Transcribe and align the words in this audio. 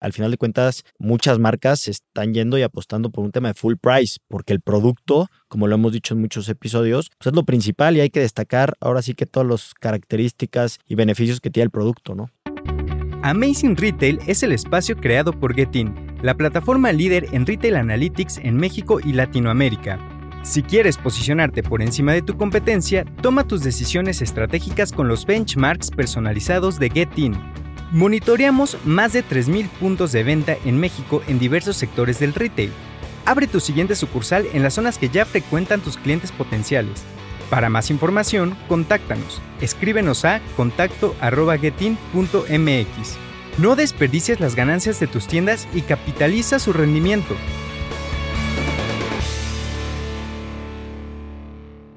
Al 0.00 0.12
final 0.12 0.30
de 0.30 0.36
cuentas, 0.36 0.84
muchas 0.98 1.38
marcas 1.38 1.88
están 1.88 2.34
yendo 2.34 2.58
y 2.58 2.62
apostando 2.62 3.10
por 3.10 3.24
un 3.24 3.32
tema 3.32 3.48
de 3.48 3.54
full 3.54 3.74
price, 3.80 4.18
porque 4.28 4.52
el 4.52 4.60
producto, 4.60 5.28
como 5.48 5.66
lo 5.66 5.74
hemos 5.74 5.92
dicho 5.92 6.14
en 6.14 6.20
muchos 6.20 6.48
episodios, 6.48 7.10
pues 7.18 7.32
es 7.32 7.34
lo 7.34 7.44
principal 7.44 7.96
y 7.96 8.00
hay 8.00 8.10
que 8.10 8.20
destacar 8.20 8.74
ahora 8.80 9.02
sí 9.02 9.14
que 9.14 9.26
todas 9.26 9.48
las 9.48 9.74
características 9.74 10.78
y 10.86 10.94
beneficios 10.94 11.40
que 11.40 11.50
tiene 11.50 11.64
el 11.64 11.70
producto, 11.70 12.14
¿no? 12.14 12.30
Amazing 13.22 13.76
Retail 13.76 14.20
es 14.26 14.42
el 14.42 14.52
espacio 14.52 14.96
creado 14.96 15.32
por 15.32 15.54
Getin, 15.54 15.94
la 16.22 16.36
plataforma 16.36 16.92
líder 16.92 17.26
en 17.32 17.46
retail 17.46 17.76
analytics 17.76 18.38
en 18.38 18.56
México 18.56 19.00
y 19.02 19.14
Latinoamérica. 19.14 19.98
Si 20.42 20.62
quieres 20.62 20.96
posicionarte 20.96 21.64
por 21.64 21.82
encima 21.82 22.12
de 22.12 22.22
tu 22.22 22.36
competencia, 22.36 23.04
toma 23.22 23.48
tus 23.48 23.64
decisiones 23.64 24.22
estratégicas 24.22 24.92
con 24.92 25.08
los 25.08 25.26
benchmarks 25.26 25.90
personalizados 25.90 26.78
de 26.78 26.88
Getin. 26.88 27.34
Monitoreamos 27.92 28.78
más 28.84 29.12
de 29.12 29.24
3.000 29.24 29.68
puntos 29.68 30.10
de 30.10 30.24
venta 30.24 30.56
en 30.64 30.76
México 30.78 31.22
en 31.28 31.38
diversos 31.38 31.76
sectores 31.76 32.18
del 32.18 32.34
retail. 32.34 32.72
Abre 33.24 33.46
tu 33.46 33.60
siguiente 33.60 33.94
sucursal 33.94 34.44
en 34.52 34.64
las 34.64 34.74
zonas 34.74 34.98
que 34.98 35.08
ya 35.08 35.24
frecuentan 35.24 35.80
tus 35.80 35.96
clientes 35.96 36.32
potenciales. 36.32 37.04
Para 37.48 37.68
más 37.68 37.92
información, 37.92 38.58
contáctanos. 38.68 39.40
Escríbenos 39.60 40.24
a 40.24 40.40
contacto.getin.mx. 40.56 43.18
No 43.58 43.76
desperdicies 43.76 44.40
las 44.40 44.56
ganancias 44.56 44.98
de 44.98 45.06
tus 45.06 45.28
tiendas 45.28 45.68
y 45.72 45.82
capitaliza 45.82 46.58
su 46.58 46.72
rendimiento. 46.72 47.36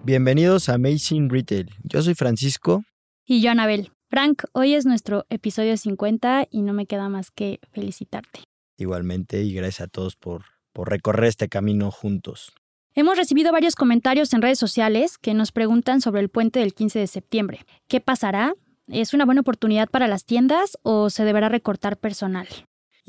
Bienvenidos 0.03 0.69
a 0.69 0.75
Amazing 0.75 1.29
Retail. 1.29 1.71
Yo 1.83 2.03
soy 2.03 2.13
Francisco. 2.13 2.83
Y 3.25 3.41
yo, 3.41 3.49
Anabel. 3.51 3.91
Frank, 4.09 4.45
hoy 4.53 4.73
es 4.73 4.87
nuestro 4.87 5.27
episodio 5.29 5.77
50 5.77 6.47
y 6.49 6.63
no 6.63 6.73
me 6.73 6.87
queda 6.87 7.09
más 7.09 7.29
que 7.29 7.59
felicitarte. 7.71 8.41
Igualmente, 8.75 9.43
y 9.43 9.53
gracias 9.53 9.81
a 9.81 9.87
todos 9.87 10.15
por, 10.15 10.45
por 10.73 10.89
recorrer 10.89 11.25
este 11.25 11.47
camino 11.47 11.91
juntos. 11.91 12.51
Hemos 12.95 13.17
recibido 13.17 13.51
varios 13.51 13.75
comentarios 13.75 14.33
en 14.33 14.41
redes 14.41 14.57
sociales 14.57 15.19
que 15.19 15.35
nos 15.35 15.51
preguntan 15.51 16.01
sobre 16.01 16.21
el 16.21 16.29
puente 16.29 16.59
del 16.59 16.73
15 16.73 16.97
de 16.97 17.05
septiembre. 17.05 17.59
¿Qué 17.87 18.01
pasará? 18.01 18.55
¿Es 18.87 19.13
una 19.13 19.25
buena 19.25 19.41
oportunidad 19.41 19.87
para 19.87 20.07
las 20.07 20.25
tiendas 20.25 20.79
o 20.81 21.11
se 21.11 21.23
deberá 21.23 21.47
recortar 21.47 21.95
personal? 21.95 22.47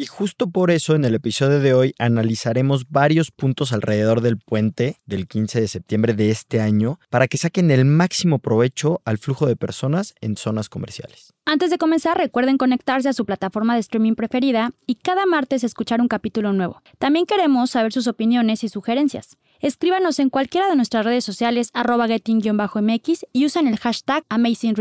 Y 0.00 0.06
justo 0.06 0.48
por 0.48 0.70
eso 0.70 0.94
en 0.94 1.04
el 1.04 1.14
episodio 1.14 1.60
de 1.60 1.74
hoy 1.74 1.94
analizaremos 1.98 2.88
varios 2.88 3.30
puntos 3.30 3.74
alrededor 3.74 4.22
del 4.22 4.38
puente 4.38 4.96
del 5.04 5.28
15 5.28 5.60
de 5.60 5.68
septiembre 5.68 6.14
de 6.14 6.30
este 6.30 6.62
año 6.62 6.98
para 7.10 7.28
que 7.28 7.36
saquen 7.36 7.70
el 7.70 7.84
máximo 7.84 8.38
provecho 8.38 9.02
al 9.04 9.18
flujo 9.18 9.44
de 9.44 9.56
personas 9.56 10.14
en 10.22 10.38
zonas 10.38 10.70
comerciales. 10.70 11.34
Antes 11.44 11.68
de 11.68 11.76
comenzar, 11.76 12.16
recuerden 12.16 12.56
conectarse 12.56 13.10
a 13.10 13.12
su 13.12 13.26
plataforma 13.26 13.74
de 13.74 13.80
streaming 13.80 14.14
preferida 14.14 14.72
y 14.86 14.94
cada 14.94 15.26
martes 15.26 15.64
escuchar 15.64 16.00
un 16.00 16.08
capítulo 16.08 16.54
nuevo. 16.54 16.80
También 16.98 17.26
queremos 17.26 17.72
saber 17.72 17.92
sus 17.92 18.06
opiniones 18.06 18.64
y 18.64 18.70
sugerencias. 18.70 19.36
Escríbanos 19.58 20.18
en 20.18 20.30
cualquiera 20.30 20.70
de 20.70 20.76
nuestras 20.76 21.04
redes 21.04 21.26
sociales 21.26 21.68
arroba 21.74 22.08
getting-mx 22.08 23.26
y 23.34 23.44
usen 23.44 23.66
el 23.68 23.76
hashtag 23.76 24.24
Amazing 24.30 24.76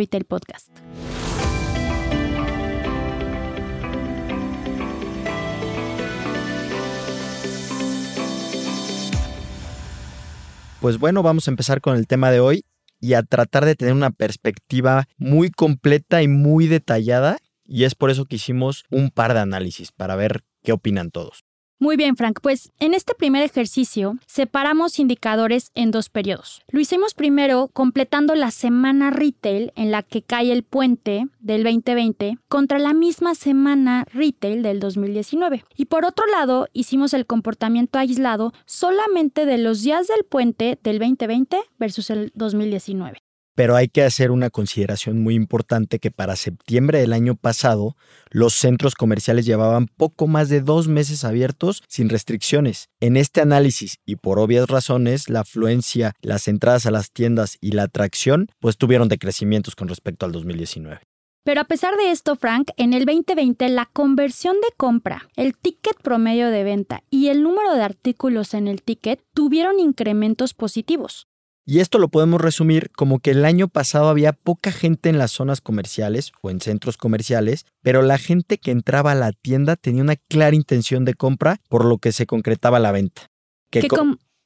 Pues 10.82 10.98
bueno, 10.98 11.24
vamos 11.24 11.46
a 11.48 11.52
empezar 11.52 11.82
con 11.82 11.98
el 11.98 12.08
tema 12.08 12.32
de 12.32 12.40
hoy 12.40 12.64
y 13.02 13.14
a 13.14 13.24
tratar 13.24 13.66
de 13.66 13.76
tener 13.76 13.94
una 13.94 14.12
perspectiva 14.12 15.10
muy 15.18 15.52
completa 15.52 16.24
y 16.24 16.30
muy 16.30 16.68
detallada. 16.68 17.38
Y 17.66 17.84
es 17.84 17.96
por 17.96 18.12
eso 18.12 18.26
que 18.26 18.38
hicimos 18.38 18.86
un 18.90 19.10
par 19.12 19.34
de 19.34 19.42
análisis 19.42 19.92
para 19.92 20.16
ver 20.16 20.44
qué 20.64 20.72
opinan 20.72 21.12
todos. 21.12 21.44
Muy 21.82 21.96
bien, 21.96 22.18
Frank. 22.18 22.40
Pues 22.42 22.74
en 22.80 22.94
este 22.94 23.16
primer 23.16 23.42
ejercicio 23.42 24.18
separamos 24.28 25.00
indicadores 25.00 25.72
en 25.76 25.92
dos 25.92 26.10
periodos. 26.10 26.62
Lo 26.68 26.82
hicimos 26.82 27.14
primero 27.14 27.70
completando 27.72 28.36
la 28.36 28.52
semana 28.52 29.12
retail 29.12 29.72
en 29.78 29.90
la 29.90 30.04
que 30.04 30.22
cae 30.22 30.52
el 30.52 30.64
puente 30.64 31.28
del 31.40 31.64
2020 31.64 32.38
contra 32.50 32.80
la 32.80 32.94
misma 32.94 33.34
semana 33.34 34.06
retail 34.14 34.62
del 34.62 34.82
2019. 34.82 35.64
Y 35.78 35.86
por 35.86 36.04
otro 36.04 36.26
lado, 36.26 36.68
hicimos 36.74 37.14
el 37.14 37.26
comportamiento 37.26 37.98
aislado 37.98 38.52
solamente 38.66 39.46
de 39.46 39.58
los 39.58 39.82
días 39.82 40.08
del 40.08 40.26
puente 40.26 40.78
del 40.84 41.00
2020 41.00 41.62
versus 41.78 42.10
el 42.10 42.34
2019 42.36 43.22
pero 43.60 43.76
hay 43.76 43.90
que 43.90 44.04
hacer 44.04 44.32
una 44.32 44.50
consideración 44.50 45.22
muy 45.22 45.36
importante 45.36 46.00
que 46.00 46.12
para 46.12 46.38
septiembre 46.38 47.02
del 47.02 47.12
año 47.12 47.36
pasado 47.36 47.98
los 48.30 48.54
centros 48.54 48.96
comerciales 48.96 49.46
llevaban 49.46 49.88
poco 49.88 50.28
más 50.28 50.48
de 50.48 50.62
dos 50.62 50.88
meses 50.88 51.26
abiertos 51.26 51.84
sin 51.90 52.08
restricciones. 52.08 52.88
En 53.02 53.18
este 53.18 53.42
análisis 53.42 53.98
y 54.06 54.16
por 54.16 54.40
obvias 54.40 54.70
razones 54.70 55.30
la 55.30 55.42
afluencia, 55.42 56.14
las 56.22 56.48
entradas 56.48 56.86
a 56.86 56.92
las 56.92 57.12
tiendas 57.12 57.58
y 57.60 57.74
la 57.74 57.84
atracción 57.84 58.48
pues 58.62 58.78
tuvieron 58.78 59.10
decrecimientos 59.10 59.76
con 59.76 59.90
respecto 59.90 60.26
al 60.26 60.32
2019. 60.32 61.02
Pero 61.44 61.60
a 61.60 61.66
pesar 61.66 61.98
de 61.98 62.12
esto, 62.12 62.38
Frank, 62.38 62.70
en 62.78 62.94
el 62.94 63.04
2020 63.04 63.68
la 63.68 63.90
conversión 63.92 64.56
de 64.62 64.74
compra, 64.78 65.28
el 65.36 65.58
ticket 65.58 66.02
promedio 66.02 66.50
de 66.50 66.64
venta 66.64 67.04
y 67.10 67.28
el 67.28 67.44
número 67.44 67.76
de 67.76 67.82
artículos 67.82 68.54
en 68.54 68.70
el 68.70 68.84
ticket 68.84 69.20
tuvieron 69.34 69.82
incrementos 69.82 70.54
positivos. 70.54 71.28
Y 71.70 71.82
esto 71.82 72.00
lo 72.00 72.08
podemos 72.08 72.42
resumir 72.42 72.90
como 72.90 73.20
que 73.20 73.30
el 73.30 73.46
año 73.46 73.68
pasado 73.68 74.10
había 74.10 74.34
poca 74.34 74.72
gente 74.72 75.08
en 75.08 75.20
las 75.20 75.30
zonas 75.30 75.62
comerciales 75.62 76.32
o 76.42 76.50
en 76.50 76.62
centros 76.62 76.98
comerciales, 76.98 77.68
pero 77.84 78.02
la 78.02 78.18
gente 78.18 78.58
que 78.58 78.72
entraba 78.72 79.12
a 79.12 79.16
la 79.16 79.34
tienda 79.34 79.76
tenía 79.76 80.02
una 80.02 80.16
clara 80.16 80.56
intención 80.56 81.06
de 81.06 81.14
compra, 81.14 81.62
por 81.70 81.86
lo 81.86 82.00
que 82.00 82.12
se 82.12 82.26
concretaba 82.26 82.80
la 82.80 82.92
venta. 82.92 83.28
Que 83.70 83.88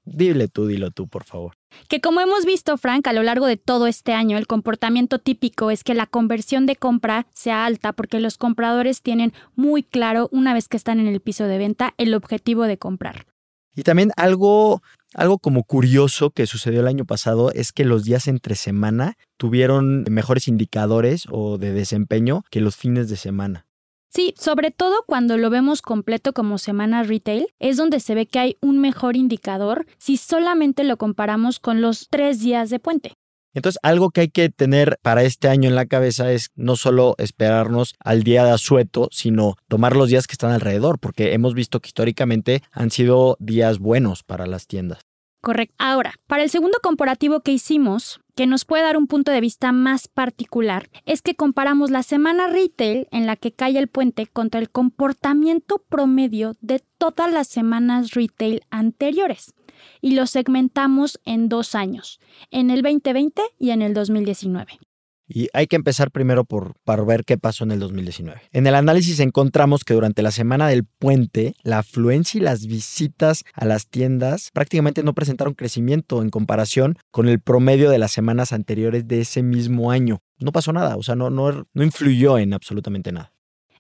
Dile 0.04 0.50
tú, 0.50 0.68
dilo 0.68 0.92
tú, 0.92 1.08
por 1.08 1.24
favor. 1.24 1.54
Que 1.88 2.02
como 2.02 2.20
hemos 2.20 2.44
visto, 2.44 2.76
Frank, 2.76 3.08
a 3.08 3.14
lo 3.14 3.24
largo 3.24 3.48
de 3.48 3.56
todo 3.56 3.88
este 3.88 4.12
año, 4.12 4.38
el 4.38 4.46
comportamiento 4.46 5.18
típico 5.18 5.72
es 5.72 5.86
que 5.86 5.94
la 5.94 6.08
conversión 6.08 6.66
de 6.66 6.76
compra 6.76 7.28
sea 7.34 7.64
alta 7.64 7.94
porque 7.94 8.20
los 8.20 8.38
compradores 8.38 9.02
tienen 9.02 9.32
muy 9.56 9.82
claro, 9.82 10.28
una 10.34 10.54
vez 10.54 10.68
que 10.68 10.76
están 10.76 11.00
en 11.00 11.08
el 11.08 11.22
piso 11.22 11.46
de 11.46 11.58
venta, 11.58 11.94
el 11.98 12.16
objetivo 12.16 12.64
de 12.64 12.78
comprar. 12.78 13.28
Y 13.76 13.84
también 13.84 14.12
algo, 14.18 14.84
algo 15.14 15.40
como 15.40 15.64
curioso 15.64 16.32
que 16.32 16.48
sucedió 16.48 16.82
el 16.82 16.88
año 16.88 17.06
pasado 17.06 17.52
es 17.52 17.72
que 17.72 17.86
los 17.86 18.04
días 18.04 18.28
entre 18.28 18.56
semana 18.56 19.18
tuvieron 19.38 20.06
mejores 20.10 20.48
indicadores 20.48 21.26
o 21.30 21.58
de 21.58 21.72
desempeño 21.72 22.44
que 22.50 22.62
los 22.62 22.76
fines 22.76 23.10
de 23.10 23.18
semana. 23.18 23.68
Sí, 24.10 24.36
sobre 24.38 24.70
todo 24.70 25.04
cuando 25.08 25.38
lo 25.38 25.50
vemos 25.50 25.82
completo 25.82 26.34
como 26.34 26.60
semana 26.60 27.02
retail, 27.02 27.48
es 27.60 27.78
donde 27.78 28.00
se 28.00 28.14
ve 28.14 28.28
que 28.28 28.38
hay 28.38 28.58
un 28.62 28.78
mejor 28.80 29.16
indicador 29.16 29.88
si 29.98 30.18
solamente 30.18 30.84
lo 30.84 30.98
comparamos 30.98 31.60
con 31.60 31.82
los 31.82 32.10
tres 32.10 32.40
días 32.40 32.70
de 32.70 32.80
puente. 32.80 33.14
Entonces, 33.54 33.80
algo 33.84 34.10
que 34.10 34.22
hay 34.22 34.30
que 34.30 34.50
tener 34.50 34.98
para 35.02 35.24
este 35.24 35.48
año 35.48 35.70
en 35.70 35.76
la 35.76 35.86
cabeza 35.86 36.32
es 36.32 36.52
no 36.56 36.76
solo 36.76 37.16
esperarnos 37.18 37.96
al 38.00 38.24
día 38.24 38.44
de 38.44 38.52
asueto, 38.52 39.10
sino 39.12 39.56
tomar 39.68 39.96
los 39.96 40.10
días 40.10 40.28
que 40.28 40.34
están 40.34 40.52
alrededor, 40.52 41.00
porque 41.00 41.34
hemos 41.34 41.54
visto 41.54 41.80
que 41.80 41.88
históricamente 41.88 42.64
han 42.72 42.92
sido 42.92 43.38
días 43.40 43.80
buenos 43.80 44.24
para 44.24 44.48
las 44.48 44.68
tiendas. 44.68 45.00
Correcto. 45.42 45.76
Ahora, 45.78 46.14
para 46.26 46.44
el 46.44 46.50
segundo 46.50 46.78
comparativo 46.82 47.42
que 47.42 47.52
hicimos, 47.52 48.22
que 48.34 48.48
nos 48.48 48.64
puede 48.64 48.84
dar 48.84 48.96
un 48.96 49.08
punto 49.08 49.32
de 49.32 49.42
vista 49.42 49.74
más 49.74 50.08
particular, 50.08 50.90
es 51.06 51.22
que 51.22 51.36
comparamos 51.36 51.92
la 51.92 52.02
semana 52.02 52.48
retail 52.48 53.08
en 53.12 53.28
la 53.28 53.36
que 53.36 53.52
cae 53.52 53.78
el 53.78 53.90
puente 53.90 54.26
contra 54.26 54.62
el 54.62 54.70
comportamiento 54.70 55.84
promedio 55.90 56.56
de 56.62 56.82
todas 56.98 57.32
las 57.32 57.50
semanas 57.50 58.12
retail 58.12 58.62
anteriores 58.70 59.54
y 60.02 60.16
lo 60.16 60.28
segmentamos 60.28 61.20
en 61.26 61.50
dos 61.50 61.76
años, 61.76 62.20
en 62.52 62.70
el 62.70 62.82
2020 62.82 63.42
y 63.60 63.72
en 63.72 63.82
el 63.82 63.94
2019. 63.94 64.80
Y 65.28 65.48
hay 65.54 65.68
que 65.68 65.76
empezar 65.76 66.12
primero 66.12 66.44
por, 66.44 66.76
por 66.84 67.06
ver 67.06 67.24
qué 67.24 67.38
pasó 67.38 67.64
en 67.64 67.72
el 67.72 67.80
2019. 67.80 68.42
En 68.52 68.68
el 68.68 68.76
análisis 68.76 69.20
encontramos 69.20 69.84
que 69.84 69.94
durante 69.94 70.22
la 70.22 70.32
semana 70.32 70.68
del 70.68 70.84
puente, 70.84 71.56
la 71.64 71.80
afluencia 71.80 72.38
y 72.38 72.42
las 72.42 72.68
visitas 72.68 73.44
a 73.54 73.66
las 73.66 73.88
tiendas 73.88 74.52
prácticamente 74.54 75.02
no 75.02 75.14
presentaron 75.14 75.54
crecimiento 75.54 76.22
en 76.22 76.30
comparación 76.30 76.98
con 77.10 77.30
el 77.30 77.40
promedio 77.40 77.90
de 77.90 78.00
las 78.00 78.12
semanas 78.12 78.54
anteriores 78.54 79.08
de 79.08 79.22
ese 79.22 79.44
mismo 79.44 79.92
año. 79.92 80.20
No 80.40 80.52
pasó 80.52 80.74
nada, 80.74 80.98
o 80.98 81.04
sea, 81.04 81.16
no, 81.16 81.30
no, 81.30 81.68
no 81.74 81.84
influyó 81.84 82.38
en 82.38 82.54
absolutamente 82.54 83.12
nada. 83.12 83.33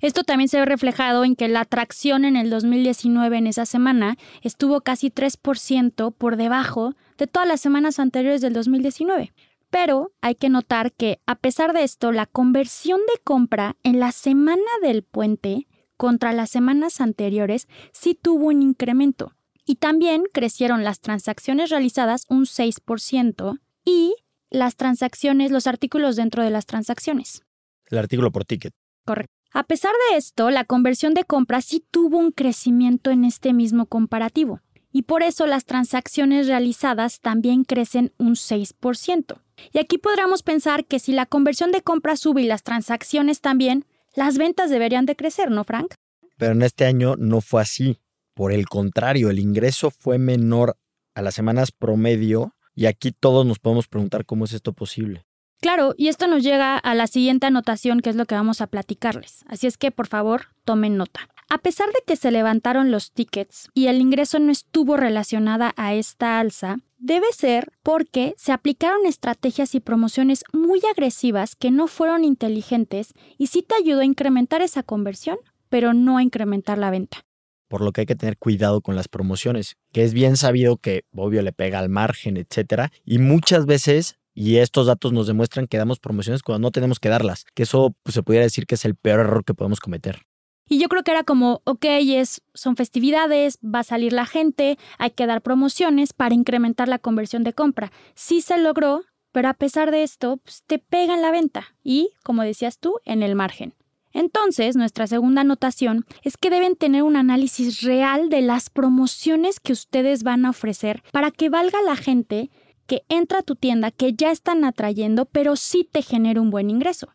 Esto 0.03 0.25
también 0.25 0.49
se 0.49 0.59
ve 0.59 0.65
reflejado 0.65 1.23
en 1.23 1.37
que 1.37 1.47
la 1.47 1.61
atracción 1.61 2.25
en 2.25 2.35
el 2.35 2.49
2019 2.49 3.37
en 3.37 3.47
esa 3.47 3.65
semana 3.65 4.17
estuvo 4.41 4.81
casi 4.81 5.09
3% 5.09 6.13
por 6.13 6.35
debajo 6.35 6.93
de 7.17 7.25
todas 7.25 7.47
las 7.47 7.61
semanas 7.61 7.99
anteriores 7.99 8.41
del 8.41 8.51
2019. 8.51 9.31
Pero 9.69 10.11
hay 10.19 10.35
que 10.35 10.49
notar 10.49 10.91
que, 10.91 11.21
a 11.25 11.35
pesar 11.35 11.71
de 11.71 11.83
esto, 11.83 12.11
la 12.11 12.25
conversión 12.25 12.99
de 12.99 13.21
compra 13.23 13.77
en 13.81 14.01
la 14.01 14.11
semana 14.11 14.61
del 14.81 15.03
puente 15.03 15.67
contra 15.95 16.33
las 16.33 16.49
semanas 16.49 16.99
anteriores 16.99 17.69
sí 17.93 18.13
tuvo 18.13 18.47
un 18.47 18.61
incremento. 18.61 19.37
Y 19.65 19.75
también 19.75 20.23
crecieron 20.33 20.83
las 20.83 20.99
transacciones 20.99 21.69
realizadas 21.69 22.25
un 22.27 22.43
6% 22.43 23.61
y 23.85 24.15
las 24.49 24.75
transacciones, 24.75 25.49
los 25.49 25.65
artículos 25.65 26.17
dentro 26.17 26.43
de 26.43 26.49
las 26.49 26.65
transacciones. 26.65 27.43
El 27.85 27.99
artículo 27.99 28.33
por 28.33 28.43
ticket. 28.43 28.73
Correcto. 29.05 29.42
A 29.55 29.63
pesar 29.65 29.91
de 30.09 30.17
esto, 30.17 30.49
la 30.49 30.65
conversión 30.65 31.13
de 31.13 31.25
compra 31.25 31.61
sí 31.61 31.85
tuvo 31.91 32.17
un 32.17 32.31
crecimiento 32.31 33.11
en 33.11 33.23
este 33.23 33.53
mismo 33.53 33.85
comparativo, 33.85 34.61
y 34.91 35.03
por 35.03 35.21
eso 35.21 35.45
las 35.45 35.65
transacciones 35.65 36.47
realizadas 36.47 37.19
también 37.19 37.63
crecen 37.63 38.13
un 38.17 38.33
6%. 38.33 39.41
Y 39.71 39.77
aquí 39.77 39.99
podríamos 39.99 40.41
pensar 40.41 40.85
que 40.85 40.97
si 40.97 41.11
la 41.11 41.27
conversión 41.27 41.71
de 41.71 41.83
compra 41.83 42.17
sube 42.17 42.41
y 42.41 42.47
las 42.47 42.63
transacciones 42.63 43.41
también, 43.41 43.85
las 44.15 44.39
ventas 44.39 44.71
deberían 44.71 45.05
de 45.05 45.15
crecer, 45.15 45.51
¿no, 45.51 45.63
Frank? 45.63 45.93
Pero 46.37 46.53
en 46.53 46.63
este 46.63 46.85
año 46.85 47.15
no 47.15 47.39
fue 47.39 47.61
así. 47.61 47.99
Por 48.33 48.53
el 48.53 48.67
contrario, 48.67 49.29
el 49.29 49.37
ingreso 49.37 49.91
fue 49.91 50.17
menor 50.17 50.77
a 51.13 51.21
las 51.21 51.35
semanas 51.35 51.71
promedio 51.71 52.55
y 52.73 52.87
aquí 52.87 53.11
todos 53.11 53.45
nos 53.45 53.59
podemos 53.59 53.87
preguntar 53.87 54.25
cómo 54.25 54.45
es 54.45 54.53
esto 54.53 54.73
posible. 54.73 55.27
Claro, 55.63 55.95
y 55.97 56.09
esto 56.09 56.27
nos 56.27 56.43
llega 56.43 56.77
a 56.77 56.93
la 56.93 57.07
siguiente 57.07 57.47
anotación 57.47 58.01
que 58.01 58.09
es 58.09 58.17
lo 58.17 58.25
que 58.25 58.35
vamos 58.35 58.59
a 58.59 58.67
platicarles. 58.67 59.45
Así 59.47 59.65
es 59.65 59.77
que, 59.77 59.91
por 59.91 60.07
favor, 60.07 60.47
tomen 60.65 60.97
nota. 60.97 61.29
A 61.49 61.57
pesar 61.59 61.87
de 61.87 62.03
que 62.05 62.17
se 62.17 62.31
levantaron 62.31 62.91
los 62.91 63.13
tickets 63.13 63.69
y 63.73 63.87
el 63.87 64.01
ingreso 64.01 64.39
no 64.39 64.51
estuvo 64.51 64.97
relacionada 64.97 65.73
a 65.77 65.93
esta 65.93 66.41
alza, 66.41 66.79
debe 66.97 67.27
ser 67.31 67.71
porque 67.81 68.33
se 68.35 68.51
aplicaron 68.51 69.05
estrategias 69.05 69.73
y 69.73 69.79
promociones 69.79 70.43
muy 70.51 70.81
agresivas 70.91 71.55
que 71.55 71.71
no 71.71 71.87
fueron 71.87 72.25
inteligentes 72.25 73.13
y 73.37 73.47
sí 73.47 73.61
te 73.61 73.75
ayudó 73.75 74.01
a 74.01 74.05
incrementar 74.05 74.61
esa 74.61 74.83
conversión, 74.83 75.37
pero 75.69 75.93
no 75.93 76.17
a 76.17 76.23
incrementar 76.23 76.77
la 76.77 76.91
venta 76.91 77.23
por 77.69 77.81
lo 77.81 77.91
que 77.91 78.01
hay 78.01 78.05
que 78.05 78.15
tener 78.15 78.37
cuidado 78.37 78.81
con 78.81 78.95
las 78.95 79.07
promociones, 79.07 79.77
que 79.91 80.03
es 80.03 80.13
bien 80.13 80.37
sabido 80.37 80.77
que 80.77 81.05
obvio 81.15 81.41
le 81.41 81.53
pega 81.53 81.79
al 81.79 81.89
margen, 81.89 82.37
etcétera, 82.37 82.91
y 83.03 83.17
muchas 83.17 83.65
veces 83.65 84.19
y 84.33 84.57
estos 84.57 84.87
datos 84.87 85.13
nos 85.13 85.27
demuestran 85.27 85.67
que 85.67 85.77
damos 85.77 85.99
promociones 85.99 86.43
cuando 86.43 86.67
no 86.67 86.71
tenemos 86.71 86.99
que 86.99 87.09
darlas, 87.09 87.45
que 87.53 87.63
eso 87.63 87.95
pues, 88.03 88.15
se 88.15 88.23
pudiera 88.23 88.43
decir 88.43 88.65
que 88.65 88.75
es 88.75 88.85
el 88.85 88.95
peor 88.95 89.21
error 89.21 89.45
que 89.45 89.53
podemos 89.53 89.79
cometer. 89.79 90.21
Y 90.67 90.79
yo 90.79 90.87
creo 90.87 91.03
que 91.03 91.11
era 91.11 91.23
como, 91.23 91.61
ok, 91.65 91.85
es, 91.85 92.41
son 92.53 92.75
festividades, 92.75 93.59
va 93.63 93.79
a 93.79 93.83
salir 93.83 94.13
la 94.13 94.25
gente, 94.25 94.77
hay 94.97 95.11
que 95.11 95.27
dar 95.27 95.41
promociones 95.41 96.13
para 96.13 96.35
incrementar 96.35 96.87
la 96.87 96.99
conversión 96.99 97.43
de 97.43 97.53
compra. 97.53 97.91
Sí 98.15 98.41
se 98.41 98.57
logró, 98.57 99.03
pero 99.31 99.49
a 99.49 99.53
pesar 99.53 99.91
de 99.91 100.03
esto, 100.03 100.37
pues, 100.37 100.63
te 100.65 100.79
pega 100.79 101.13
en 101.13 101.21
la 101.21 101.31
venta 101.31 101.75
y, 101.83 102.11
como 102.23 102.43
decías 102.43 102.79
tú, 102.79 102.99
en 103.03 103.23
el 103.23 103.35
margen. 103.35 103.73
Entonces, 104.13 104.75
nuestra 104.75 105.07
segunda 105.07 105.41
anotación 105.41 106.05
es 106.21 106.37
que 106.37 106.51
deben 106.51 106.75
tener 106.75 107.03
un 107.03 107.15
análisis 107.15 107.81
real 107.81 108.29
de 108.29 108.41
las 108.41 108.69
promociones 108.69 109.59
que 109.59 109.73
ustedes 109.73 110.23
van 110.23 110.45
a 110.45 110.51
ofrecer 110.51 111.03
para 111.11 111.31
que 111.31 111.49
valga 111.49 111.81
la 111.81 111.95
gente 111.95 112.51
que 112.93 113.03
entra 113.09 113.39
a 113.39 113.41
tu 113.41 113.55
tienda 113.55 113.89
que 113.89 114.13
ya 114.13 114.29
están 114.29 114.63
atrayendo, 114.63 115.25
pero 115.25 115.55
sí 115.55 115.89
te 115.91 116.03
genere 116.03 116.39
un 116.39 116.51
buen 116.51 116.69
ingreso. 116.69 117.07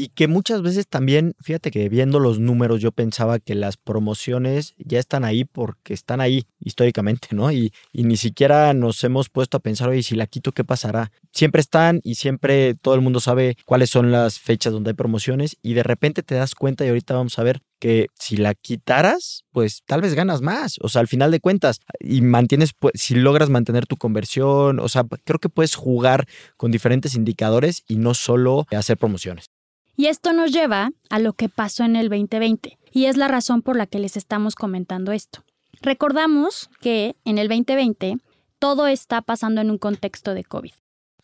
Y 0.00 0.10
que 0.10 0.28
muchas 0.28 0.62
veces 0.62 0.86
también, 0.86 1.34
fíjate 1.40 1.72
que 1.72 1.88
viendo 1.88 2.20
los 2.20 2.38
números 2.38 2.80
yo 2.80 2.92
pensaba 2.92 3.40
que 3.40 3.56
las 3.56 3.76
promociones 3.76 4.76
ya 4.78 5.00
están 5.00 5.24
ahí 5.24 5.44
porque 5.44 5.92
están 5.92 6.20
ahí 6.20 6.46
históricamente, 6.60 7.30
¿no? 7.32 7.50
Y, 7.50 7.72
ni 7.92 8.16
siquiera 8.16 8.72
nos 8.74 9.02
hemos 9.02 9.28
puesto 9.28 9.56
a 9.56 9.60
pensar, 9.60 9.88
oye, 9.88 10.04
si 10.04 10.14
la 10.14 10.28
quito, 10.28 10.52
¿qué 10.52 10.62
pasará? 10.62 11.10
Siempre 11.32 11.60
están 11.60 12.00
y 12.04 12.14
siempre 12.14 12.76
todo 12.76 12.94
el 12.94 13.00
mundo 13.00 13.18
sabe 13.18 13.56
cuáles 13.64 13.90
son 13.90 14.12
las 14.12 14.38
fechas 14.38 14.72
donde 14.72 14.90
hay 14.90 14.94
promociones 14.94 15.56
y 15.62 15.74
de 15.74 15.82
repente 15.82 16.22
te 16.22 16.36
das 16.36 16.54
cuenta 16.54 16.84
y 16.84 16.90
ahorita 16.90 17.14
vamos 17.14 17.36
a 17.40 17.42
ver 17.42 17.60
que 17.80 18.06
si 18.14 18.36
la 18.36 18.54
quitaras, 18.54 19.46
pues 19.50 19.82
tal 19.84 20.00
vez 20.00 20.14
ganas 20.14 20.42
más. 20.42 20.76
O 20.80 20.88
sea, 20.88 21.00
al 21.00 21.08
final 21.08 21.32
de 21.32 21.40
cuentas, 21.40 21.80
y 21.98 22.22
mantienes, 22.22 22.72
pues, 22.72 22.92
si 22.94 23.16
logras 23.16 23.50
mantener 23.50 23.86
tu 23.86 23.96
conversión, 23.96 24.78
o 24.78 24.88
sea, 24.88 25.04
creo 25.24 25.40
que 25.40 25.48
puedes 25.48 25.74
jugar 25.74 26.28
con 26.56 26.70
diferentes 26.70 27.16
indicadores 27.16 27.82
y 27.88 27.96
no 27.96 28.14
solo 28.14 28.64
hacer 28.70 28.96
promociones. 28.96 29.50
Y 29.98 30.06
esto 30.06 30.32
nos 30.32 30.52
lleva 30.52 30.92
a 31.10 31.18
lo 31.18 31.32
que 31.32 31.48
pasó 31.48 31.82
en 31.82 31.96
el 31.96 32.08
2020, 32.08 32.78
y 32.92 33.06
es 33.06 33.16
la 33.16 33.26
razón 33.26 33.62
por 33.62 33.76
la 33.76 33.86
que 33.86 33.98
les 33.98 34.16
estamos 34.16 34.54
comentando 34.54 35.10
esto. 35.10 35.42
Recordamos 35.82 36.70
que 36.80 37.16
en 37.24 37.36
el 37.36 37.48
2020 37.48 38.18
todo 38.60 38.86
está 38.86 39.22
pasando 39.22 39.60
en 39.60 39.72
un 39.72 39.78
contexto 39.78 40.34
de 40.34 40.44
COVID. 40.44 40.70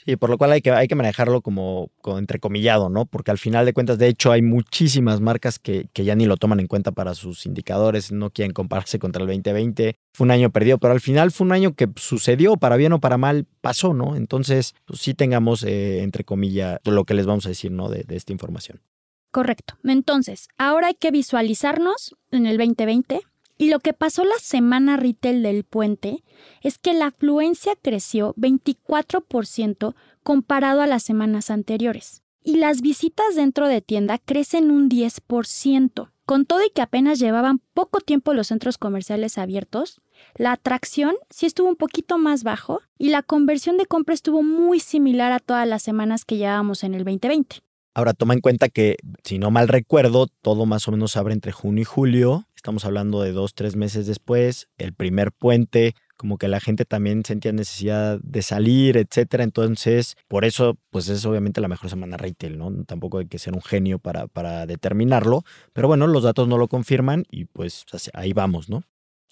Sí, 0.05 0.17
por 0.17 0.29
lo 0.29 0.37
cual 0.37 0.53
hay 0.53 0.61
que, 0.61 0.71
hay 0.71 0.87
que 0.87 0.95
manejarlo 0.95 1.41
como, 1.41 1.91
entrecomillado, 2.05 2.91
¿no? 2.91 3.07
Porque 3.07 3.31
al 3.31 3.39
final 3.39 3.65
de 3.65 3.73
cuentas, 3.73 3.97
de 3.97 4.09
hecho, 4.09 4.33
hay 4.33 4.43
muchísimas 4.43 5.23
marcas 5.23 5.59
que, 5.59 5.89
que, 5.95 6.05
ya 6.05 6.15
ni 6.15 6.27
lo 6.27 6.37
toman 6.37 6.61
en 6.61 6.67
cuenta 6.67 6.93
para 6.93 7.15
sus 7.15 7.47
indicadores, 7.47 8.13
no 8.13 8.29
quieren 8.29 8.53
compararse 8.53 8.99
contra 8.99 9.23
el 9.23 9.29
2020. 9.29 9.97
Fue 10.13 10.27
un 10.27 10.31
año 10.31 10.51
perdido, 10.51 10.77
pero 10.77 10.93
al 10.93 11.01
final 11.01 11.31
fue 11.31 11.47
un 11.47 11.53
año 11.53 11.75
que 11.75 11.89
sucedió, 11.97 12.59
para 12.59 12.77
bien 12.77 12.93
o 12.93 13.01
para 13.01 13.17
mal, 13.17 13.47
pasó, 13.63 13.95
¿no? 13.95 14.15
Entonces, 14.15 14.75
pues 14.85 15.01
sí 15.01 15.15
tengamos, 15.15 15.63
eh, 15.63 16.03
entre 16.03 16.23
comillas, 16.25 16.81
lo 16.85 17.05
que 17.05 17.15
les 17.15 17.25
vamos 17.25 17.47
a 17.47 17.49
decir, 17.49 17.71
¿no? 17.71 17.89
De, 17.89 18.05
de 18.05 18.17
esta 18.17 18.33
información. 18.33 18.83
Correcto. 19.31 19.75
Entonces, 19.85 20.49
ahora 20.59 20.89
hay 20.89 20.95
que 20.95 21.11
visualizarnos 21.11 22.15
en 22.31 22.45
el 22.45 22.59
2020 22.59 23.23
y 23.65 23.71
lo 23.71 23.81
que 23.81 23.95
pasó 23.95 24.25
la 24.25 24.39
semana 24.43 24.99
retail 24.99 25.43
del 25.43 25.65
puente 25.65 26.23
es 26.61 26.77
que 26.77 26.93
la 26.93 27.07
afluencia 27.07 27.73
creció 27.81 28.35
24% 28.35 29.95
comparado 30.23 30.83
a 30.83 30.87
las 30.87 31.03
semanas 31.03 31.49
anteriores. 31.49 32.23
Y 32.43 32.57
las 32.57 32.83
visitas 32.83 33.35
dentro 33.35 33.67
de 33.67 33.81
tienda 33.81 34.19
crecen 34.19 34.71
un 34.71 34.91
10%. 34.91 36.11
Con 36.27 36.45
todo 36.45 36.63
y 36.63 36.69
que 36.75 36.83
apenas 36.83 37.19
llevaban 37.19 37.63
poco 37.73 38.01
tiempo 38.01 38.35
los 38.35 38.49
centros 38.49 38.77
comerciales 38.77 39.39
abiertos, 39.39 40.03
la 40.37 40.53
atracción 40.53 41.15
sí 41.31 41.47
estuvo 41.47 41.71
un 41.71 41.77
poquito 41.77 42.19
más 42.19 42.45
bajo 42.45 42.83
y 42.99 43.09
la 43.09 43.23
conversión 43.23 43.79
de 43.79 43.87
compra 43.87 44.13
estuvo 44.13 44.43
muy 44.43 44.79
similar 44.79 45.33
a 45.33 45.41
todas 45.41 45.67
las 45.67 45.83
semanas 45.83 46.27
que 46.27 46.37
llevábamos 46.37 46.85
en 46.85 46.93
el 46.93 47.05
2020. 47.05 47.61
Ahora 47.95 48.13
toma 48.13 48.35
en 48.35 48.41
cuenta 48.41 48.69
que, 48.69 48.97
si 49.23 49.39
no 49.39 49.51
mal 49.51 49.69
recuerdo, 49.69 50.27
todo 50.43 50.67
más 50.67 50.87
o 50.87 50.91
menos 50.91 51.17
abre 51.17 51.33
entre 51.33 51.53
junio 51.53 51.81
y 51.81 51.85
julio 51.85 52.47
Estamos 52.65 52.87
hablando 52.87 53.21
de 53.21 53.33
dos, 53.33 53.53
tres 53.53 53.77
meses 53.77 54.07
después, 54.07 54.69
el 54.79 54.95
primer 54.95 55.33
puente, 55.33 55.95
como 56.17 56.39
que 56.39 56.49
la 56.49 56.61
gente 56.61 56.87
también 56.87 57.23
sentía 57.23 57.53
necesidad 57.53 58.19
de 58.23 58.41
salir, 58.41 58.97
etcétera. 58.97 59.45
Entonces, 59.45 60.17
por 60.29 60.47
eso, 60.47 60.79
pues 60.89 61.11
es 61.11 61.27
obviamente 61.27 61.61
la 61.61 61.69
mejor 61.69 61.91
semana 61.91 62.17
retail, 62.17 62.57
¿no? 62.57 62.73
Tampoco 62.87 63.19
hay 63.19 63.27
que 63.27 63.39
ser 63.39 63.53
un 63.53 63.61
genio 63.61 63.99
para, 63.99 64.29
para 64.29 64.65
determinarlo, 64.65 65.43
pero 65.75 65.89
bueno, 65.89 66.07
los 66.07 66.23
datos 66.23 66.49
no 66.49 66.57
lo 66.57 66.69
confirman 66.69 67.25
y 67.31 67.45
pues 67.45 67.85
ahí 68.15 68.33
vamos, 68.33 68.71
¿no? 68.71 68.83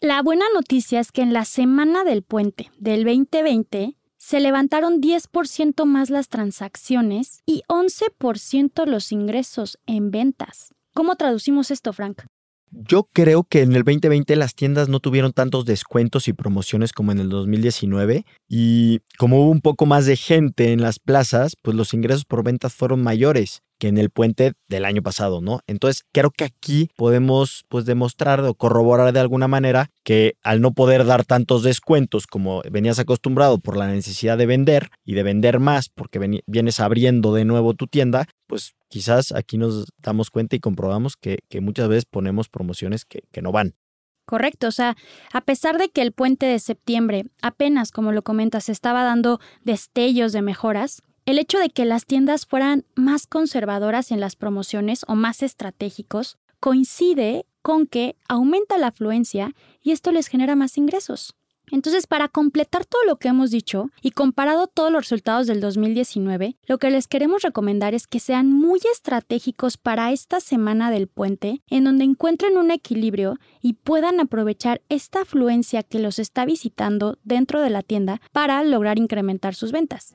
La 0.03 0.21
buena 0.21 0.45
noticia 0.53 1.01
es 1.01 1.11
que 1.11 1.23
en 1.23 1.33
la 1.33 1.47
semana 1.47 2.05
del 2.05 2.23
puente 2.23 2.71
del 2.77 3.03
2020 3.03 3.97
se 4.19 4.41
levantaron 4.41 5.01
10% 5.01 5.87
más 5.87 6.11
las 6.11 6.29
transacciones 6.29 7.41
y 7.47 7.63
11% 7.69 8.85
los 8.85 9.11
ingresos 9.11 9.79
en 9.87 10.11
ventas. 10.11 10.75
¿Cómo 10.93 11.17
traducimos 11.17 11.71
esto, 11.71 11.95
Frank? 11.95 12.25
Yo 12.75 13.07
creo 13.13 13.45
que 13.45 13.61
en 13.61 13.77
el 13.77 13.85
2020 13.85 14.35
las 14.35 14.55
tiendas 14.55 14.89
no 14.89 14.99
tuvieron 14.99 15.35
tantos 15.35 15.67
descuentos 15.67 16.27
y 16.27 16.33
promociones 16.33 16.95
como 16.95 17.13
en 17.13 17.19
el 17.19 17.29
2019 17.29 18.25
y 18.49 19.01
como 19.19 19.43
hubo 19.43 19.51
un 19.51 19.61
poco 19.61 19.85
más 19.85 20.07
de 20.07 20.17
gente 20.17 20.73
en 20.73 20.81
las 20.81 20.99
plazas, 20.99 21.55
pues 21.61 21.77
los 21.77 21.93
ingresos 21.93 22.25
por 22.25 22.43
ventas 22.43 22.73
fueron 22.73 23.03
mayores 23.03 23.61
que 23.79 23.89
en 23.89 23.99
el 23.99 24.09
puente 24.09 24.53
del 24.69 24.87
año 24.87 25.03
pasado, 25.03 25.43
¿no? 25.43 25.61
Entonces 25.67 26.05
creo 26.13 26.31
que 26.31 26.45
aquí 26.45 26.89
podemos 26.97 27.65
pues 27.69 27.85
demostrar 27.85 28.41
o 28.41 28.55
corroborar 28.55 29.13
de 29.13 29.21
alguna 29.21 29.49
manera 29.49 29.91
que 30.03 30.35
al 30.43 30.63
no 30.63 30.73
poder 30.73 31.05
dar 31.05 31.27
tantos 31.27 31.65
descuentos 31.65 32.27
como 32.27 32.63
venías 32.71 32.99
acostumbrado 32.99 33.59
por 33.59 33.77
la 33.77 33.89
necesidad 33.89 34.39
de 34.39 34.47
vender 34.47 34.89
y 35.05 35.13
de 35.13 35.25
vender 35.25 35.59
más 35.61 35.91
porque 35.91 36.41
vienes 36.47 36.81
abriendo 36.81 37.35
de 37.35 37.45
nuevo 37.45 37.75
tu 37.75 37.87
tienda, 37.87 38.27
pues 38.47 38.73
quizás 38.93 39.33
aquí 39.33 39.57
nos 39.57 39.87
damos 40.03 40.29
cuenta 40.29 40.55
y 40.55 40.61
comprobamos 40.61 41.17
que, 41.17 41.39
muchas 41.63 41.89
veces 41.89 42.05
ponemos 42.05 42.51
promociones 42.51 43.07
que, 43.07 43.23
que 43.33 43.41
no 43.41 43.51
van. 43.51 43.75
Correcto, 44.27 44.69
o 44.69 44.71
sea, 44.71 44.99
a 45.33 45.41
pesar 45.41 45.79
de 45.79 45.89
que 45.89 46.03
el 46.03 46.13
puente 46.13 46.45
de 46.45 46.59
septiembre 46.59 47.25
apenas, 47.41 47.91
como 47.91 48.13
lo 48.13 48.21
comentas, 48.21 48.69
estaba 48.69 49.03
dando 49.03 49.41
destellos 49.65 50.35
de 50.35 50.43
mejoras, 50.43 51.01
el 51.25 51.39
hecho 51.39 51.59
de 51.59 51.71
que 51.71 51.87
las 51.87 52.05
tiendas 52.05 52.45
fueran 52.45 52.85
más 52.95 53.27
conservadoras 53.27 54.11
en 54.11 54.21
las 54.21 54.37
promociones 54.37 55.07
o 55.09 55.15
más 55.15 55.43
estratégicos 55.43 56.37
coincide 56.61 57.47
con 57.63 57.87
que 57.87 58.17
aumenta 58.29 58.77
la 58.77 58.89
afluencia 58.89 59.55
y 59.81 59.93
esto 59.93 60.13
les 60.13 60.27
genera 60.27 60.55
más 60.55 60.77
ingresos. 60.77 61.35
Entonces, 61.71 62.07
para 62.07 62.29
completar 62.29 62.85
todo 62.85 63.03
lo 63.05 63.17
que 63.17 63.29
hemos 63.29 63.51
dicho 63.51 63.91
y 64.03 64.11
comparado 64.11 64.67
todos 64.67 64.93
los 64.93 65.03
resultados 65.03 65.47
del 65.47 65.61
2019, 65.61 66.57
lo 66.67 66.79
que 66.79 66.91
les 66.91 67.09
queremos 67.09 67.43
recomendar 67.43 67.95
es 67.95 68.07
que 68.07 68.21
sean 68.21 68.53
muy 68.53 68.81
estratégicos 68.93 69.77
para 69.77 70.13
esta 70.13 70.41
semana 70.41 70.91
del 70.91 71.09
puente, 71.09 71.63
en 71.69 71.85
donde 71.85 72.05
encuentren 72.05 72.59
un 72.59 72.71
equilibrio 72.71 73.37
y 73.61 73.75
puedan 73.75 74.21
aprovechar 74.21 74.83
esta 74.89 75.23
afluencia 75.23 75.83
que 75.83 75.99
los 75.99 76.19
está 76.19 76.45
visitando 76.45 77.19
dentro 77.25 77.61
de 77.61 77.71
la 77.71 77.83
tienda 77.83 78.21
para 78.33 78.63
lograr 78.65 78.99
incrementar 78.99 79.55
sus 79.55 79.73
ventas. 79.73 80.15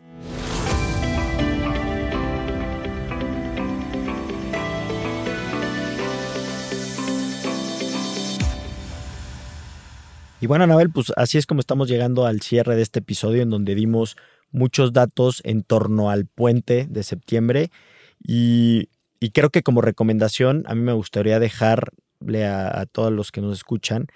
Y 10.39 10.45
bueno, 10.47 10.65
Anabel, 10.65 10.91
pues 10.91 11.11
así 11.15 11.37
es 11.37 11.47
como 11.47 11.59
estamos 11.59 11.89
llegando 11.89 12.25
al 12.25 12.41
cierre 12.41 12.75
de 12.75 12.83
este 12.83 12.99
episodio 12.99 13.41
en 13.41 13.49
donde 13.49 13.73
dimos 13.73 14.17
muchos 14.51 14.93
datos 14.93 15.41
en 15.43 15.63
torno 15.63 16.11
al 16.11 16.25
puente 16.27 16.85
de 16.89 17.03
septiembre. 17.03 17.71
Y 18.19 18.89
creo 19.33 19.49
que 19.49 19.63
como 19.63 19.81
recomendación, 19.81 20.63
a 20.67 20.75
mí 20.75 20.81
me 20.81 20.93
gustaría 20.93 21.39
dejarle 21.39 22.45
a 22.45 22.85
todos 22.91 23.11
los 23.11 23.31
que 23.31 23.41
nos 23.41 23.57
escuchan 23.57 24.07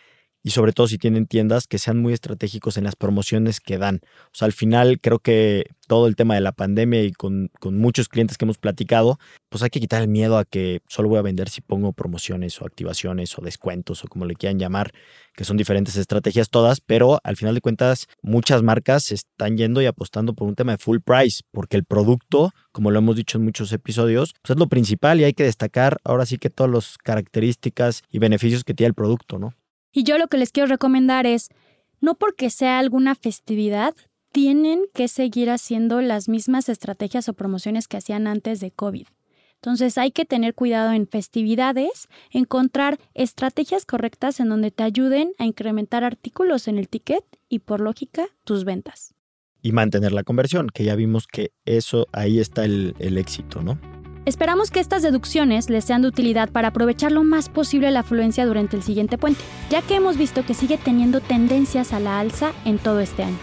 y 0.44 0.52
sobre 0.52 0.74
todo 0.74 0.88
si 0.88 0.98
tienen 0.98 1.28
tiendas 1.28 1.68
que 1.68 1.78
sean 1.78 2.00
muy 2.00 2.14
estratégicos 2.14 2.78
en 2.78 2.84
las 2.84 2.96
promociones 2.96 3.60
que 3.60 3.78
dan. 3.78 4.02
O 4.26 4.34
sea, 4.34 4.48
al 4.48 4.54
final 4.54 5.00
creo 5.00 5.20
que 5.20 5.66
todo 5.88 6.08
el 6.08 6.16
tema 6.16 6.36
de 6.36 6.42
la 6.42 6.54
pandemia 6.54 7.04
y 7.04 7.12
con, 7.12 7.52
con, 7.60 7.78
muchos 7.78 8.08
clientes 8.08 8.38
que 8.38 8.46
hemos 8.46 8.58
platicado, 8.58 9.20
pues 9.50 9.62
hay 9.62 9.70
que 9.70 9.82
quitar 9.82 10.02
el 10.02 10.08
miedo 10.08 10.38
a 10.38 10.46
que 10.46 10.80
solo 10.88 11.10
voy 11.10 11.20
a 11.20 11.22
vender 11.22 11.50
si 11.50 11.60
pongo 11.60 11.92
promociones 11.92 12.62
o 12.62 12.66
activaciones 12.66 13.38
o 13.38 13.42
descuentos 13.42 14.04
o 14.04 14.08
como 14.08 14.26
le 14.26 14.36
quieran 14.36 14.58
llamar, 14.58 14.92
que 15.36 15.44
son 15.44 15.58
diferentes 15.58 15.98
estrategias 15.98 16.50
todas, 16.50 16.80
pero 16.80 17.20
al 17.24 17.36
final 17.36 17.56
de 17.56 17.62
cuentas 17.62 18.08
muchas 18.22 18.64
marcas 18.64 19.12
están 19.12 19.58
yendo 19.58 19.82
y 19.82 19.86
apostando 19.86 20.34
por 20.34 20.48
un 20.48 20.56
tema 20.56 20.72
de 20.72 20.78
full 20.78 21.00
price, 21.04 21.42
porque 21.52 21.76
el 21.76 21.84
producto, 21.84 22.52
como 22.72 22.92
lo 22.92 23.00
hemos 23.00 23.18
dicho 23.18 23.38
en 23.38 23.44
muchos 23.44 23.74
episodios, 23.74 24.34
pues 24.42 24.52
es 24.52 24.58
lo 24.58 24.68
principal 24.68 25.20
y 25.20 25.26
hay 25.26 25.34
que 25.34 25.44
destacar 25.44 25.98
ahora 26.06 26.26
sí 26.26 26.38
que 26.38 26.50
todas 26.50 26.72
las 26.72 26.98
características 26.98 28.04
y 28.10 28.20
beneficios 28.20 28.64
que 28.64 28.74
tiene 28.74 28.90
el 28.90 28.94
producto, 28.94 29.40
¿no? 29.40 29.54
Y 29.92 30.04
yo 30.04 30.18
lo 30.18 30.28
que 30.28 30.38
les 30.38 30.52
quiero 30.52 30.68
recomendar 30.68 31.26
es, 31.26 31.50
no 32.00 32.16
porque 32.16 32.50
sea 32.50 32.80
alguna 32.80 33.16
festividad, 33.16 33.94
tienen 34.32 34.86
que 34.94 35.08
seguir 35.08 35.50
haciendo 35.50 36.02
las 36.02 36.30
mismas 36.30 36.70
estrategias 36.70 37.28
o 37.30 37.34
promociones 37.34 37.88
que 37.88 37.98
hacían 37.98 38.28
antes 38.28 38.60
de 38.60 38.72
COVID. 38.72 39.08
Entonces 39.56 40.00
hay 40.00 40.12
que 40.12 40.26
tener 40.26 40.56
cuidado 40.56 40.92
en 40.92 41.08
festividades, 41.08 42.08
encontrar 42.32 42.98
estrategias 43.14 43.86
correctas 43.86 44.40
en 44.40 44.50
donde 44.50 44.72
te 44.72 44.82
ayuden 44.82 45.34
a 45.38 45.46
incrementar 45.46 46.04
artículos 46.04 46.68
en 46.68 46.80
el 46.80 46.90
ticket 46.90 47.24
y 47.48 47.60
por 47.60 47.80
lógica 47.80 48.26
tus 48.44 48.66
ventas. 48.66 49.14
Y 49.62 49.74
mantener 49.74 50.14
la 50.14 50.24
conversión, 50.24 50.70
que 50.74 50.84
ya 50.84 50.96
vimos 50.96 51.28
que 51.28 51.52
eso 51.66 52.08
ahí 52.12 52.40
está 52.40 52.66
el, 52.66 52.96
el 52.98 53.20
éxito, 53.20 53.62
¿no? 53.62 54.01
Esperamos 54.24 54.70
que 54.70 54.80
estas 54.80 55.02
deducciones 55.02 55.72
les 55.72 55.84
sean 55.84 56.04
de 56.04 56.08
utilidad 56.08 56.50
para 56.50 56.68
aprovechar 56.68 57.12
lo 57.12 57.24
más 57.24 57.50
posible 57.50 57.90
la 57.90 58.02
afluencia 58.02 58.46
durante 58.46 58.78
el 58.78 58.84
siguiente 58.84 59.18
puente, 59.18 59.42
ya 59.72 59.82
que 59.82 59.96
hemos 59.96 60.16
visto 60.16 60.46
que 60.46 60.54
sigue 60.54 60.78
teniendo 60.78 61.22
tendencias 61.22 61.92
a 61.92 62.00
la 62.00 62.20
alza 62.20 62.52
en 62.64 62.78
todo 62.78 63.00
este 63.00 63.24
año. 63.24 63.38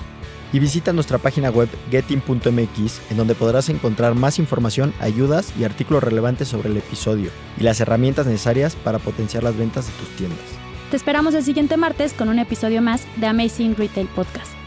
Y 0.53 0.61
visita 0.61 0.93
nuestra 0.93 1.19
página 1.19 1.51
web 1.51 1.69
getting.mx, 1.91 3.11
en 3.11 3.17
donde 3.17 3.35
podrás 3.35 3.69
encontrar 3.69 4.15
más 4.15 4.39
información, 4.39 4.95
ayudas 5.01 5.53
y 5.59 5.65
artículos 5.65 6.03
relevantes 6.03 6.47
sobre 6.47 6.71
el 6.71 6.77
episodio 6.77 7.31
y 7.59 7.65
las 7.65 7.81
herramientas 7.81 8.27
necesarias 8.27 8.77
para 8.77 9.01
potenciar 9.01 9.43
las 9.43 9.57
ventas 9.57 9.89
de 9.89 9.93
tus 9.95 10.09
tiendas. 10.17 10.39
Te 10.91 10.97
esperamos 10.97 11.35
el 11.35 11.43
siguiente 11.43 11.77
martes 11.77 12.15
con 12.15 12.29
un 12.29 12.39
episodio 12.39 12.81
más 12.83 13.05
de 13.17 13.27
Amazing 13.27 13.75
Retail 13.77 14.07
Podcast. 14.07 14.58